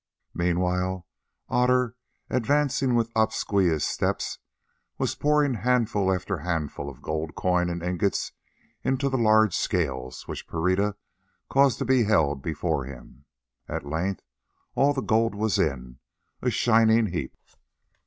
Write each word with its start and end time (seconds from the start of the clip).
Meanwhile 0.33 1.05
Otter, 1.47 1.95
advancing 2.27 2.95
with 2.95 3.11
obsequious 3.15 3.85
steps, 3.85 4.39
was 4.97 5.13
pouring 5.13 5.53
handful 5.53 6.11
after 6.11 6.39
handful 6.39 6.89
of 6.89 7.03
gold 7.03 7.35
coin 7.35 7.69
and 7.69 7.83
ingots 7.83 8.31
into 8.81 9.09
the 9.09 9.17
large 9.19 9.55
scales 9.55 10.27
which 10.27 10.47
Pereira 10.47 10.95
caused 11.51 11.77
to 11.77 11.85
be 11.85 12.05
held 12.05 12.41
before 12.41 12.85
him. 12.85 13.25
At 13.69 13.85
length 13.85 14.23
all 14.73 14.93
the 14.95 15.01
gold 15.01 15.35
was 15.35 15.59
in, 15.59 15.99
a 16.41 16.49
shining 16.49 17.05
heap. 17.05 17.37